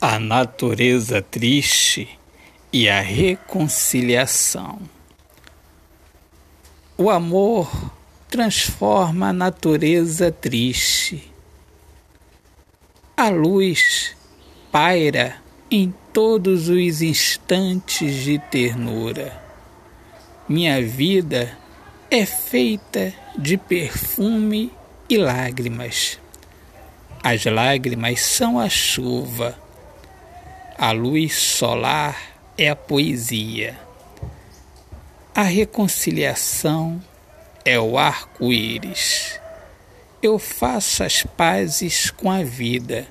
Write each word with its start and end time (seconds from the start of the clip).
a 0.00 0.20
natureza 0.20 1.20
triste 1.20 2.08
e 2.72 2.88
a 2.88 3.00
reconciliação. 3.00 4.78
O 6.96 7.10
amor 7.10 7.68
transforma 8.28 9.30
a 9.30 9.32
natureza 9.32 10.30
triste. 10.30 11.32
A 13.16 13.28
luz 13.28 14.16
paira 14.70 15.42
em 15.68 15.92
todos 16.12 16.68
os 16.68 17.02
instantes 17.02 18.22
de 18.22 18.38
ternura. 18.38 19.42
Minha 20.48 20.80
vida 20.80 21.58
é 22.08 22.24
feita 22.24 23.12
de 23.36 23.56
perfume 23.56 24.72
e 25.10 25.16
lágrimas. 25.16 26.20
As 27.20 27.44
lágrimas 27.44 28.20
são 28.20 28.60
a 28.60 28.68
chuva 28.68 29.58
a 30.80 30.92
luz 30.92 31.34
solar 31.34 32.16
é 32.56 32.68
a 32.68 32.76
poesia. 32.76 33.76
A 35.34 35.42
reconciliação 35.42 37.02
é 37.64 37.80
o 37.80 37.98
arco-íris. 37.98 39.40
Eu 40.22 40.38
faço 40.38 41.02
as 41.02 41.24
pazes 41.24 42.12
com 42.12 42.30
a 42.30 42.44
vida 42.44 43.08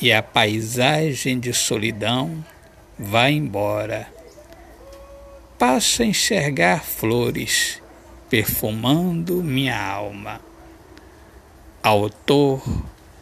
e 0.00 0.12
a 0.12 0.22
paisagem 0.22 1.40
de 1.40 1.52
solidão 1.52 2.44
vai 2.96 3.32
embora. 3.32 4.06
Passo 5.58 6.04
a 6.04 6.06
enxergar 6.06 6.84
flores 6.84 7.82
perfumando 8.30 9.42
minha 9.42 9.76
alma. 9.76 10.40
Autor 11.82 12.62